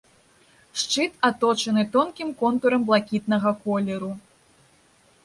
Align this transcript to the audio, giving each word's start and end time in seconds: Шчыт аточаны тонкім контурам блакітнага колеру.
Шчыт 0.83 1.13
аточаны 1.29 1.83
тонкім 1.95 2.31
контурам 2.39 2.81
блакітнага 2.89 3.49
колеру. 3.67 4.11